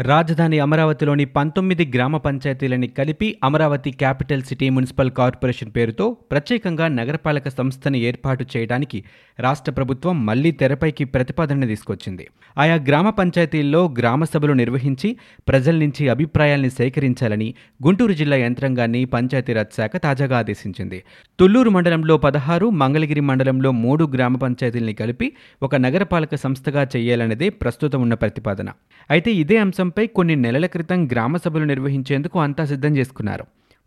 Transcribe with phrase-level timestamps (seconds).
[0.00, 8.00] రాజధాని అమరావతిలోని పంతొమ్మిది గ్రామ పంచాయతీలని కలిపి Amaravati capital city municipal corporation పేరుతో ప్రత్యేకంగా నగరపాలక సంస్థని
[8.00, 9.04] ఏర్పాటు చేయడానికి
[9.40, 12.26] రాష్ట్ర ప్రభుత్వం మళ్ళీ తెరపైకి ప్రతిపాదన తీసుకొచ్చింది.
[12.58, 15.16] ఆయా గ్రామ పంచాయతీల్లో గ్రామ సభలు నిర్వహించి
[15.48, 17.54] ప్రజల నుంచి అభిప్రాయాల్ని సేకరించాలని
[17.86, 21.04] గుంటూరు జిల్లా యంత్రాంగాన్ని పంచాయతీరాజ్ శాఖ తాజాగా ఆదేశించింది.
[21.38, 25.32] తుళ్ళూరు మండలంలో పదహారు మంగళగిరి మండలంలో మూడు గ్రామ పంచాయతీల్ని కలిపి
[25.62, 28.68] ఒక నగరపాలక సంస్థగా చేయాలన్నదే ప్రస్తుతం ఉన్న ప్రతిపాదన.
[29.10, 33.44] అయితే ఇదే అంశం అంశంపై కొన్ని నెలల క్రితం గ్రామ సభలు నిర్వహించేందుకు అంతా సిద్ధం చేసుకున్నారు.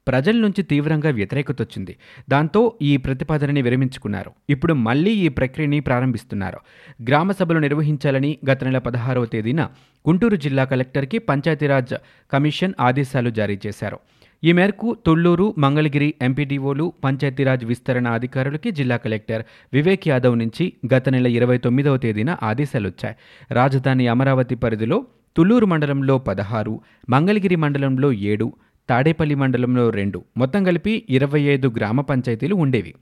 [0.08, 1.94] ప్రజల నుంచి తీవ్రంగా వ్యతిరేకత వచ్చింది
[2.30, 4.32] దాంతో ఈ ప్రతిపాదనని విరమించుకున్నారు.
[4.50, 6.60] ఇప్పుడు మళ్ళీ ఈ ప్రక్రియని ప్రారంభిస్తున్నారు.
[7.08, 9.62] గ్రామ సభలు నిర్వహించాలని గత నెల పదహారవ తేదీన
[10.06, 11.96] గుంటూరు జిల్లా కలెక్టర్కి పంచాయతీరాజ్
[12.34, 14.00] కమిషన్ ఆదేశాలు జారీ చేశారు.
[14.44, 21.28] ఈ మేరకు తొళ్ళూరు మంగళగిరి ఎంపీడీఓలు పంచాయతీరాజ్ విస్తరణ అధికారులకి జిల్లా కలెక్టర్ వివేక్ యాదవ్ నుంచి గత నెల
[21.40, 23.16] ఇరవై తొమ్మిదవ తేదీన ఆదేశాలు వచ్చాయి
[23.54, 24.98] రాజధాని అమరావతి పరిధిలో
[25.36, 26.74] తుళ్ళూరు మండలంలో పదహారు
[27.10, 28.48] మంగళగిరి మండలంలో ఏడు
[28.90, 30.22] తాడేపల్లి మండలంలో రెండు.
[30.38, 32.94] మొత్తం కలిపి ఇరవై ఐదు గ్రామ పంచాయతీలు ఉండేవి.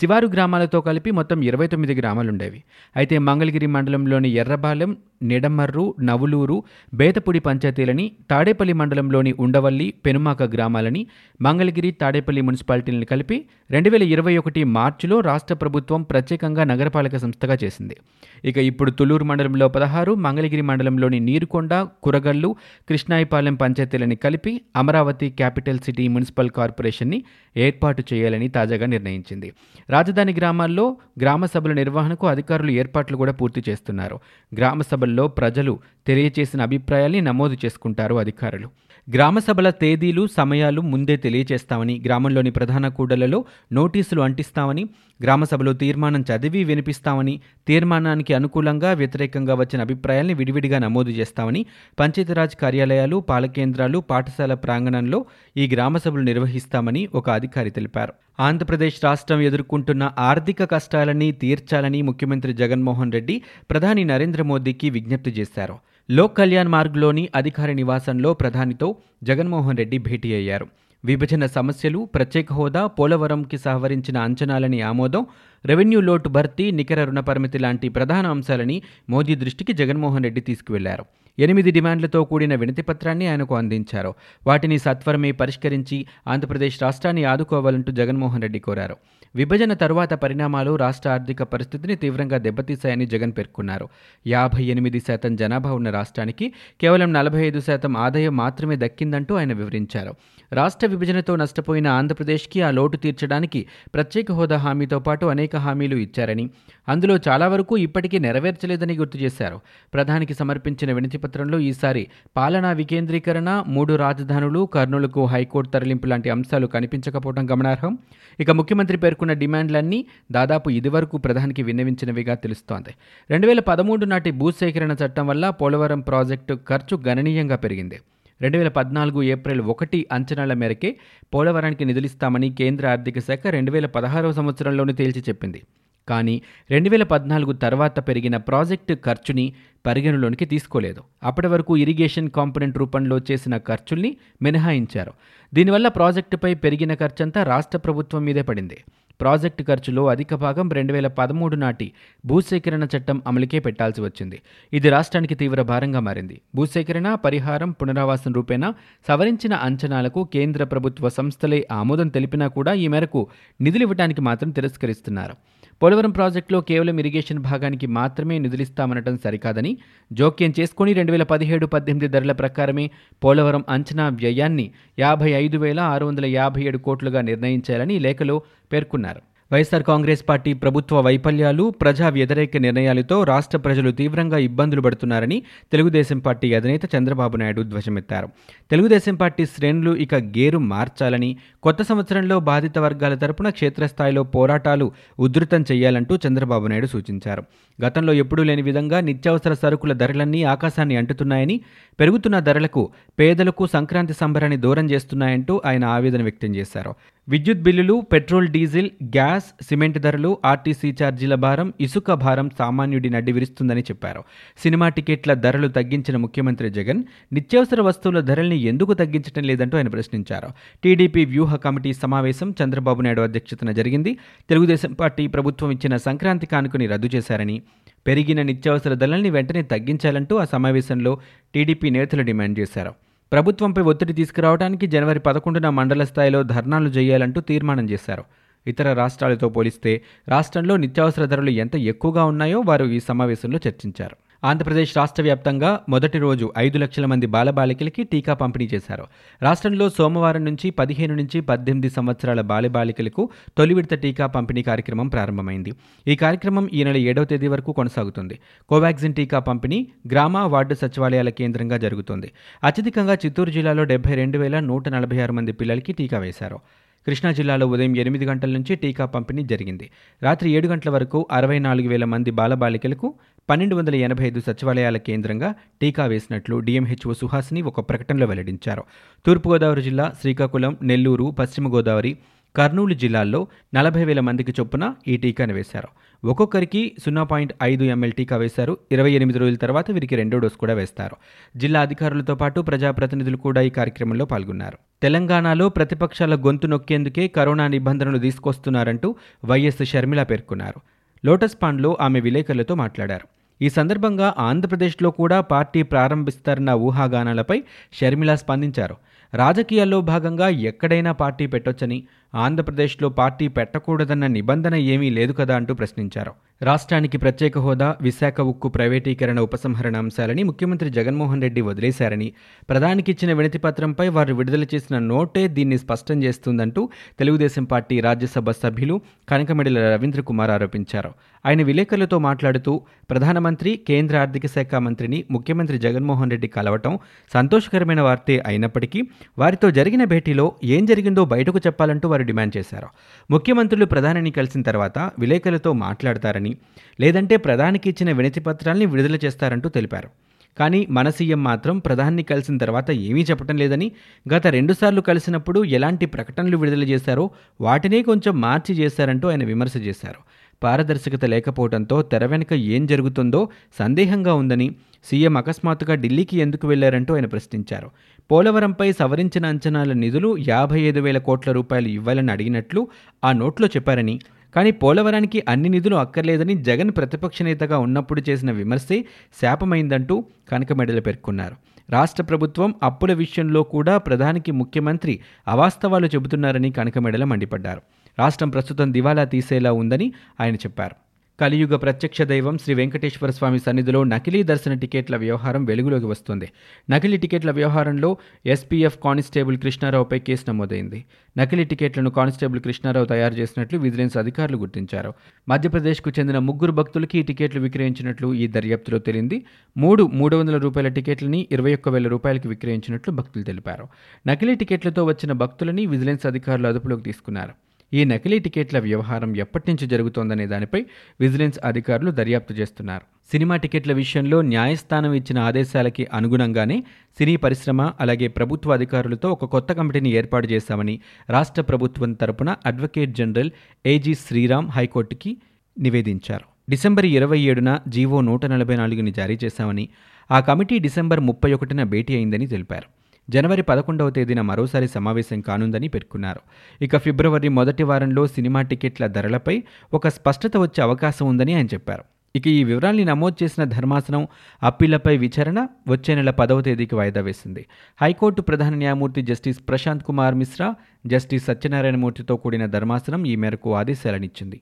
[0.00, 2.62] శివారు గ్రామాలతో కలిపి మొత్తం ఇరవై తొమ్మిది గ్రామాలుండేవి.
[2.96, 6.62] అయితే మంగళగిరి మండలంలోని ఎర్రబాలెం నిడమర్రు నవులూరు
[6.94, 11.06] బేతపూడి పంచాయతీలని తాడేపల్లి మండలంలోని ఉండవల్లి పెనుమాక గ్రామాలని
[11.42, 17.96] మంగళగిరి తాడేపల్లి మున్సిపాలిటీలను కలిపి రెండు వేల ఇరవై ఒకటి మార్చిలో రాష్ట్ర ప్రభుత్వం ప్రత్యేకంగా నగరపాలక సంస్థగా చేసింది.
[18.44, 22.56] ఇక ఇప్పుడు తులూరు మండలంలో పదహారు మంగళగిరి మండలంలోని నీరుకొండ కురగల్లు
[22.88, 27.24] కృష్ణాయిపాలెం పంచాయతీలని కలిపి అమరావతి క్యాపిటల్ సిటీ మున్సిపల్ కార్పొరేషన్ని
[27.56, 29.52] ఏర్పాటు చేయాలని తాజాగా నిర్ణయించింది.
[29.90, 34.20] రాజధాని గ్రామాల్లో గ్రామ సభల నిర్వహణకు అధికారులు ఏర్పాట్లు కూడా పూర్తి చేస్తున్నారు.
[34.54, 38.70] గ్రామ సభల్లో ప్రజలు తెలియచేసిన అభిప్రాయాల్ని నమోదు చేసుకుంటారు అధికారులు.
[39.08, 44.84] గ్రామసభల తేదీలు సమయాలు ముందే తెలియచేస్తామని గ్రామంలోని ప్రధాన కూడలలో నోటీసులు అంటిస్తామని
[45.22, 51.66] గ్రామసభలో తీర్మానం చదివి వినిపిస్తామని తీర్మానానికి అనుకూలంగా వ్యతిరేకంగా వచ్చిన అభిప్రాయాల్ని విడివిడిగా నమోదు చేస్తామని
[51.98, 55.24] పంచాయతీరాజ్ కార్యాలయాలు పాలకేంద్రాలు పాఠశాల ప్రాంగణంలో
[55.56, 58.12] ఈ గ్రామసభలు నిర్వహిస్తామని ఒక అధికారి తెలిపారు.
[58.40, 65.78] ఆంధ్రప్రదేశ్ రాష్ట్రం ఎదుర్కొంటున్న ఆర్థిక కష్టాలని తీర్చాలని ముఖ్యమంత్రి జగన్మోహన్ రెడ్డి ప్రధాని నరేంద్ర మోదీకి విజ్ఞప్తి చేశారు.
[66.10, 70.66] లోక్ కళ్యాణ్ మార్గ్లోని అధికారి నివాసంలో ప్రధానితో జగన్మోహన్ రెడ్డి భేటీ అయ్యారు.
[71.04, 75.26] విభజన సమస్యలు ప్రత్యేక హోదా పోలవరంకి సహవరించిన అంచనాలని ఆమోదం
[75.64, 81.04] రెవెన్యూ లోటు భర్తీ నికర రుణ పరిమితి లాంటి ప్రధాన అంశాలని మోదీ దృష్టికి జగన్మోహన్ రెడ్డి తీసుకువెళ్ళారు.
[81.38, 84.14] ఎనిమిది డిమాండ్లతో కూడిన వినతిపత్రాన్ని ఆయనకు అందించారు.
[84.46, 88.96] వాటిని సత్వరమే పరిష్కరించి ఆంధ్రప్రదేశ్ రాష్ట్రాన్ని ఆదుకోవాలంటూ జగన్మోహన్ రెడ్డి కోరారు.
[89.36, 93.88] విభజన తరువాత పరిణామాలు రాష్ట్ర ఆర్థిక పరిస్థితిని తీవ్రంగా దెబ్బతీశాయని జగన్ పేర్కొన్నారు.
[94.26, 100.14] యాభై ఎనిమిది శాతం జనాభా ఉన్న రాష్ట్రానికి కేవలం నలభై ఐదు శాతం ఆదాయం మాత్రమే దక్కిందంటూ ఆయన వివరించారు.
[100.52, 106.50] రాష్ట్ర విభజనతో నష్టపోయిన ఆంధ్రప్రదేశ్కి ఆ లోటు తీర్చడానికి ప్రత్యేక హోదా హామీతో పాటు అనేక హామీలు ఇచ్చారని
[106.88, 109.60] అందులో చాలా వరకు ఇప్పటికీ నెరవేర్చలేదని గుర్తు చేశారు.
[109.94, 117.98] ప్రధానికి సమర్పించిన వినతిపత్రంలో ఈసారి పాలనా వికేంద్రీకరణ మూడు రాజధానులు కర్నూలుకు హైకోర్టు తరలింపు లాంటి అంశాలు కనిపించకపోవడం గమనార్హం.
[118.40, 122.94] ఇక ముఖ్యమంత్రి పేర్కొన్న డిమాండ్లన్నీ దాదాపు ఇదివరకు ప్రధానికి విన్నవించినవిగా తెలుస్తోంది.
[123.30, 127.98] రెండు వేల పదమూడు నాటి భూసేకరణ చట్టం వల్ల పోలవరం ప్రాజెక్టు ఖర్చు గణనీయంగా పెరిగింది.
[128.40, 130.96] రెండు వేల పద్నాలుగు ఏప్రిల్ ఒకటి అంచనాల మేరకే
[131.34, 135.62] పోలవరానికి నిధులిస్తామని కేంద్ర ఆర్థిక శాఖ రెండు వేల పదహారవ సంవత్సరంలోనే తేల్చి చెప్పింది.
[136.08, 139.52] కానీ రెండు వేల పద్నాలుగు తర్వాత పెరిగిన ప్రాజెక్టు ఖర్చుని
[139.86, 141.02] పరిగణలోనికి తీసుకోలేదు.
[141.22, 145.12] అప్పటి వరకు ఇరిగేషన్ కాంపొనెంట్ రూపంలో చేసిన ఖర్చుల్ని మినహాయించారు.
[145.54, 148.78] దీనివల్ల ప్రాజెక్టుపై పెరిగిన ఖర్చంతా రాష్ట్ర ప్రభుత్వం మీదే పడింది.
[149.20, 151.92] ప్రాజెక్టు ఖర్చులో అధిక భాగం రెండు వేల పదమూడు నాటి
[152.26, 154.38] భూసేకరణ చట్టం అమలుకే పెట్టాల్సి వచ్చింది.
[154.72, 156.40] ఇది రాష్ట్రానికి తీవ్ర భారంగా మారింది.
[156.54, 158.74] భూసేకరణ పరిహారం పునరావాసం రూపేణా
[159.08, 163.28] సవరించిన అంచనాలకు కేంద్ర ప్రభుత్వ సంస్థలే ఆమోదం తెలిపినా కూడా ఈ మేరకు
[163.60, 165.36] నిధులివ్వడానికి మాత్రం తిరస్కరిస్తున్నారు.
[165.82, 169.72] పోలవరం ప్రాజెక్టులో కేవలం ఇరిగేషన్ భాగానికి మాత్రమే నిధులిస్తామనటం సరికాదని
[170.12, 172.86] జోక్యం చేసుకుని రెండు వేల పదిహేడు పద్దెనిమిది ధరల ప్రకారమే
[173.24, 174.66] పోలవరం అంచనా వ్యయాన్ని
[174.98, 178.36] యాభై ఐదు వేల ఆరు వందల యాభై ఏడు కోట్లుగా నిర్ణయించాలని లేఖలో
[178.72, 179.22] పేర్కొన్నారు.
[179.52, 186.54] వైఎస్ఆర్ కాంగ్రెస్ పార్టీ ప్రభుత్వ వైఫల్యాలు ప్రజా వ్యతిరేక నిర్ణయాలతో రాష్ట్ర ప్రజలు తీవ్రంగా ఇబ్బందులు పడుతున్నారని తెలుగుదేశం పార్టీ
[186.54, 188.28] అధినేత చంద్రబాబు నాయుడు ధ్వజమెత్తారు.
[188.70, 196.18] తెలుగుదేశం పార్టీ శ్రేణులు ఇక గేరు మార్చాలని కొత్త సంవత్సరంలో బాధిత వర్గాల తరపున క్షేత్రస్థాయిలో పోరాటాలు ఉధృతం చేయాలంటూ
[196.26, 197.44] చంద్రబాబు నాయుడు సూచించారు.
[197.78, 201.60] గతంలో ఎప్పుడూ లేని విధంగా నిత్యావసర సరుకుల ధరలన్నీ ఆకాశాన్ని అంటుతున్నాయని
[202.00, 206.94] పెరుగుతున్న ధరలకు పేదలకు సంక్రాంతి సంబరాన్ని దూరం చేస్తున్నాయంటూ ఆయన ఆవేదన వ్యక్తం చేశారు.
[207.28, 213.80] విద్యుత్ బిల్లులు పెట్రోల్ డీజిల్ గ్యాస్ సిమెంట్ ధరలు ఆర్టీసీ ఛార్జీల భారం ఇసుక భారం సామాన్యుడి నడ్డి విరుస్తుందని
[213.80, 214.24] చెప్పారు.
[214.62, 220.50] సినిమా టికెట్ల ధరలు తగ్గించిన ముఖ్యమంత్రి జగన్ నిత్యావసర వస్తువుల ధరల్ని ఎందుకు తగ్గించడం లేదంటూ ఆయన ప్రశ్నించారు.
[220.84, 224.18] టీడీపీ వ్యూహ కమిటీ సమావేశం చంద్రబాబు నాయుడు అధ్యక్షతన జరిగింది.
[224.50, 227.62] తెలుగుదేశం పార్టీ ప్రభుత్వం ఇచ్చిన సంక్రాంతి కానుకని రద్దు చేశారని
[228.06, 231.18] పెరిగిన నిత్యావసర ధరల్ని వెంటనే తగ్గించాలంటూ ఆ సమావేశంలో
[231.54, 233.05] టీడీపీ నేతలు డిమాండ్ చేశారు.
[233.32, 238.24] ప్రభుత్వంపై ఒత్తిడి తీసుకురావడానికి జనవరి పదకొండున మండల స్థాయిలో ధర్నాలు చేయాలంటూ తీర్మానం చేశారు.
[238.66, 244.16] ఇతర రాష్ట్రాలతో పోలిస్తే రాష్ట్రంలో నిత్యావసర ధరలు ఎంత ఎక్కువగా ఉన్నాయో వారు ఈ సమావేశంలో చర్చించారు.
[244.44, 249.04] ఆంధ్రప్రదేశ్ రాష్ట్ర వ్యాప్తంగా మొదటి రోజు ఐదు లక్షల మంది బాలబాలికలకి టీకా పంపిణీ చేశారు.
[249.42, 255.72] రాష్ట్రంలో సోమవారం నుంచి పదిహేను నుంచి పద్దెనిమిది సంవత్సరాల బాలబాలికలకు తొలి విడత టీకా పంపిణీ కార్యక్రమం ప్రారంభమైంది.
[256.08, 258.38] ఈ కార్యక్రమం ఈ నెల ఏడవ తేదీ వరకు కొనసాగుతుంది.
[258.68, 262.32] కోవాక్సిన్ టీకా పంపిణీ గ్రామ వార్డు సచివాలయాల కేంద్రంగా జరుగుతుంది.
[262.64, 266.60] అత్యధికంగా చిత్తూరు జిల్లాలో డెబ్బై రెండు వేల నూట నలభై ఆరు మంది పిల్లలకి టీకా వేశారు.
[267.06, 269.90] కృష్ణా జిల్లాలో ఉదయం ఎనిమిది గంటల నుంచి టీకా పంపిణీ జరిగింది.
[270.22, 273.14] రాత్రి ఏడు గంటల వరకు అరవై నాలుగు వేల మంది బాలబాలికలకు
[273.50, 278.84] పన్నెండు వందల ఎనభై ఐదు సచివాలయాల కేంద్రంగా టీకా వేసినట్లు డిఎంహెచ్ఓ సుహాసిని ఒక ప్రకటనలో వెల్లడించారు.
[279.26, 282.16] తూర్పుగోదావరి జిల్లా శ్రీకాకుళం నెల్లూరు పశ్చిమ గోదావరి
[282.56, 285.88] కర్నూలు జిల్లాల్లో నలభై వేల మందికి చొప్పున ఈ టీకాను వేశారు.
[286.24, 288.78] ఒక్కొక్కరికి సున్నా పాయింట్ ఐదు ఎంఎల్ టీకా వేశారు.
[288.92, 291.16] ఇరవై ఎనిమిది రోజుల తర్వాత వీరికి రెండో డోస్ కూడా వేస్తారు.
[291.58, 294.78] జిల్లా అధికారులతో పాటు ప్రజాప్రతినిధులు కూడా ఈ కార్యక్రమంలో పాల్గొన్నారు.
[295.02, 299.14] తెలంగాణలో ప్రతిపక్షాల గొంతు నొక్కేందుకే కరోనా నిబంధనలు తీసుకొస్తున్నారంటూ
[299.44, 300.80] వైఎస్ షర్మిల పేర్కొన్నారు.
[301.26, 303.28] లోటస్ పాండ్లో ఆమె విలేకరులతో మాట్లాడారు.
[303.62, 308.96] ఈ సందర్భంగా ఆంధ్రప్రదేశ్లో కూడా పార్టీ ప్రారంభిస్తారన్న ఊహాగానాలపై షర్మిల స్పందించారు.
[309.34, 312.02] రాజకీయాల్లో భాగంగా ఎక్కడైనా పార్టీ పెట్టొచ్చని
[312.34, 316.32] ఆంధ్రప్రదేశ్లో పార్టీ పెట్టకూడదన్న నిబంధన ఏమీ లేదు కదా అంటూ ప్రశ్నించారు.
[316.62, 322.32] రాష్ట్రానికి ప్రత్యేక హోదా విశాఖ ఉక్కు ప్రైవేటీకరణ ఉపసంహరణ అంశాలని ముఖ్యమంత్రి జగన్మోహన్ రెడ్డి వదిలేశారని
[322.68, 329.78] ప్రధానికిచ్చిన వినతి పత్రంపై వారు విడుదల చేసిన నోటే దీన్ని స్పష్టం చేస్తుందంటూ తెలుగుదేశం పార్టీ రాజ్యసభ సభ్యులు కనకమెడల
[329.78, 331.14] రవీంద్ర కుమార్ ఆరోపించారు.
[331.46, 336.98] ఆయన విలేకరులతో మాట్లాడుతూ ప్రధానమంత్రి కేంద్ర ఆర్థిక శాఖ మంత్రిని ముఖ్యమంత్రి జగన్మోహన్ రెడ్డి కలవటం
[337.34, 339.02] సంతోషకరమైన వార్తే అయినప్పటికీ
[339.38, 342.88] వారితో జరిగిన భేటీలో ఏం జరిగిందో బయటకు చెప్పాలంటూ వారు డిమాండ్ చేశారు.
[343.30, 346.54] ముఖ్యమంత్రులు ప్రధానిని కలిసిన తర్వాత విలేకరులతో మాట్లాడతారని
[347.00, 350.10] లేదంటే ప్రధానికి ఇచ్చిన వినతి పత్రాల్ని విడుదల చేస్తారంటూ తెలిపారు.
[350.58, 353.88] కానీ మన సీఎం మాత్రం ప్రధాని కలిసిన తర్వాత ఏమీ చెప్పటం లేదని
[354.34, 357.24] గత రెండుసార్లు కలిసినప్పుడు ఎలాంటి ప్రకటనలు విడుదల చేశారో
[357.60, 360.20] వాటినే కొంచెం మార్చి చేశారంటూ ఆయన విమర్శ చేశారు.
[360.62, 363.40] పారదర్శకత లేకపోవడంతో తెర వెనుక ఏం జరుగుతుందో
[363.78, 364.66] సందేహంగా ఉందని
[365.06, 367.90] సీఎం అకస్మాత్తుగా ఢిల్లీకి ఎందుకు వెళ్ళారంటూ ఆయన ప్రశ్నించారు.
[368.30, 372.88] పోలవరంపై సవరించిన అంచనాల నిధులు యాభై ఐదు వేల కోట్ల రూపాయలు ఇవ్వాలని అడిగినట్లు
[373.24, 374.18] ఆ నోట్లో చెప్పారని
[374.56, 379.04] కానీ పోలవరానికి అన్ని నిధులు అక్కర్లేదని జగన్ ప్రతిపక్ష నేతగా ఉన్నప్పుడు చేసిన విమర్శే
[379.42, 381.56] శాపమైందంటూ కనకమెడలు పేర్కొన్నారు.
[381.90, 387.82] రాష్ట్ర ప్రభుత్వం అప్పుల విషయంలో కూడా ప్రధానికి ముఖ్యమంత్రి అవాస్తవాలు చెబుతున్నారని కనకమెడల మండిపడ్డారు.
[388.18, 391.05] రాష్ట్రం ప్రస్తుతం దివాలా తీసేలా ఉందని ఆయన చెప్పారు.
[391.40, 396.48] కలియుగ ప్రత్యక్ష దైవం శ్రీ వెంకటేశ్వర స్వామి సన్నిధిలో నకిలీ దర్శన టికెట్ల వ్యవహారం వెలుగులోకి వస్తుంది.
[396.90, 398.16] నకిలీ టికెట్ల వ్యవహారంలో
[398.46, 401.04] ఎస్పీఎఫ్ కానిస్టేబుల్ కృష్ణారావుపై కేసు నమోదైంది.
[401.38, 405.14] నకిలీ టికెట్లను కానిస్టేబుల్ కృష్ణారావు తయారు చేసినట్లు విజిలెన్స్ అధికారులు గుర్తించారు.
[405.48, 409.44] మధ్యప్రదేశ్కు చెందిన ముగ్గురు భక్తులకి ఈ టికెట్లు విక్రయించినట్లు ఈ దర్యాప్తులో తేలింది.
[409.76, 413.88] మూడు మూడు వందల రూపాయల టికెట్లని ఇరవై ఒక్క వేల రూపాయలకు విక్రయించినట్లు భక్తులు తెలిపారు.
[414.26, 417.52] నకిలీ టికెట్లతో వచ్చిన భక్తులని విజిలెన్స్ అధికారులు అదుపులోకి తీసుకున్నారు.
[417.96, 420.80] ఈ నకిలీ టికెట్ల వ్యవహారం ఎప్పటి నుంచి జరుగుతోందనే దానిపై
[421.20, 423.04] విజిలెన్స్ అధికారులు దర్యాప్తు చేస్తున్నారు.
[423.32, 426.84] సినిమా టికెట్ల విషయంలో న్యాయస్థానం ఇచ్చిన ఆదేశాలకి అనుగుణంగానే
[427.18, 431.00] సినీ పరిశ్రమ అలాగే ప్రభుత్వ అధికారులతో ఒక కొత్త కమిటీని ఏర్పాటు చేశామని
[431.30, 433.50] రాష్ట్ర ప్రభుత్వం తరపున అడ్వకేట్ జనరల్
[433.86, 435.36] ఏజీ శ్రీరామ్ హైకోర్టుకి
[435.78, 436.44] నివేదించారు.
[436.70, 439.88] డిసెంబర్ ఇరవై ఏడున జీవో నూట నలభై నాలుగుని జారీ చేశామని
[440.30, 442.95] ఆ కమిటీ డిసెంబర్ ముప్పై ఒకటిన భేటీ అయిందని తెలిపారు.
[443.30, 446.40] జనవరి పదకొండవ తేదీన మరోసారి సమావేశం కానుందని పేర్కొన్నారు.
[446.84, 449.62] ఇక ఫిబ్రవరి మొదటి వారంలో సినిమా టికెట్ల ధరలపై
[449.94, 452.04] ఒక స్పష్టత వచ్చే అవకాశం ఉందని ఆయన చెప్పారు.
[452.36, 454.28] ఇక ఈ వివరాల్ని నమోదు చేసిన ధర్మాసనం
[454.62, 457.66] అప్పీలపై విచారణ వచ్చే నెల పదవ తేదీకి వాయిదా వేసింది.
[458.02, 460.74] హైకోర్టు ప్రధాన న్యాయమూర్తి జస్టిస్ ప్రశాంత్ కుమార్ మిశ్రా
[461.06, 464.60] జస్టిస్ సత్యనారాయణమూర్తితో కూడిన ధర్మాసనం ఈ మేరకు ఆదేశాలనిచ్చింది.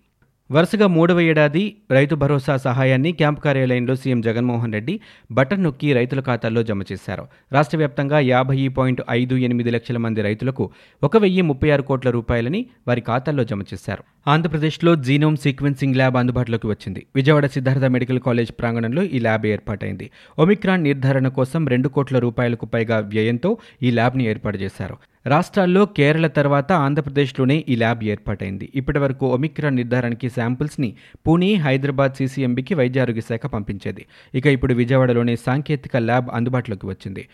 [0.53, 5.01] వరుసగా మూడవ ఏడాది రైతు భరోసా సహాయాన్ని క్యాంప్ కార్యాలయంలో సీఎం జగన్మోహన్ రెడ్డి
[5.33, 7.27] బటన్ నొక్కి రైతుల ఖాతాల్లో జమ చేశారు.
[7.53, 10.71] రాష్ట్ర వ్యాప్తంగా యాభై పాయింట్ ఐదు ఎనిమిది లక్షల మంది రైతులకు
[11.03, 14.05] ఒక వెయ్యి ముప్పై ఆరు కోట్ల రూపాయలని వారి ఖాతాల్లో జమ చేశారు.
[14.29, 17.07] ఆంధ్రప్రదేశ్లో జీనోమ్ సీక్వెన్సింగ్ ల్యాబ్ అందుబాటులోకి వచ్చింది.
[17.17, 20.11] విజయవాడ సిద్ధార్థ మెడికల్ కాలేజ్ ప్రాంగణంలో ఈ ల్యాబ్ ఏర్పాటైంది.
[20.39, 24.97] ఒమిక్రాన్ నిర్ధారణ కోసం రెండు కోట్ల రూపాయలకు పైగా వ్యయంతో ఈ ల్యాబ్ని ఏర్పాటు చేశారు.
[25.27, 28.73] రాష్ట్రాల్లో కేరళ తర్వాత ఆంధ్రప్రదేశ్లోనే ఈ ల్యాబ్ ఏర్పాటైంది.
[28.75, 34.07] ఇప్పటి వరకు ఒమిక్రాన్ నిర్ధారణకి శాంపిల్స్ని పూణే హైదరాబాద్ సీసీఎంబీకి వైద్య ఆరోగ్య శాఖ పంపించేది.
[34.35, 37.29] ఇక ఇప్పుడు విజయవాడలోనే సాంకేతిక ల్యాబ్ అందుబాటులోకి వచ్చింది.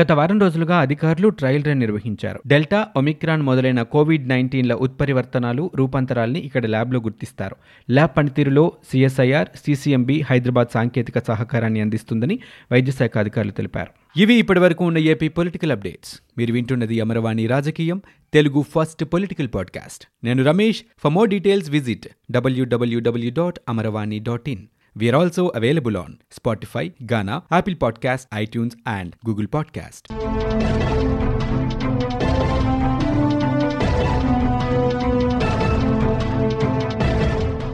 [0.00, 2.40] గత వారం రోజులుగా అధికారులు ట్రయల్ రన్ నిర్వహించారు.
[2.46, 7.56] డెల్టా ఒమిక్రాన్ మొదలైన కోవిడ్ నైన్టీన్ల ఉత్పరివర్తనాలు రూపాంతరాల్ని ఇక్కడ ల్యాబ్లో గుర్తిస్తారు.
[7.90, 12.38] ల్యాబ్ పనితీరులో సిఎస్ఐఆర్ సిసిఎంబి హైదరాబాద్ సాంకేతిక సహకారాన్ని అందిస్తుందని
[12.72, 14.20] వైద్య శాఖ అధికారులు తెలిపారు.
[14.20, 16.20] ఇవి ఇప్పటివరకు ఉన్న ఏపీ పొలిటికల్ అప్డేట్స్.
[16.38, 18.02] మీరు వింటున్నది అమరవాణి రాజకీయం
[18.34, 20.04] తెలుగు ఫస్ట్ పొలిటికల్ పాడ్కాస్ట్.
[20.24, 20.82] నేను Ramesh.
[20.98, 24.66] For more details visit W W W dot Amaravani dot in.
[24.98, 31.07] We are also available on Spotify, Ghana, Apple Podcast, iTunes, and Google Podcast.